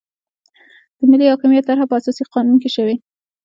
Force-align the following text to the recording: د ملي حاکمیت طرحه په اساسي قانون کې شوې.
د 0.97 0.99
ملي 1.11 1.25
حاکمیت 1.31 1.63
طرحه 1.69 1.85
په 1.89 1.95
اساسي 1.99 2.23
قانون 2.33 2.57
کې 2.63 2.69
شوې. 2.75 2.95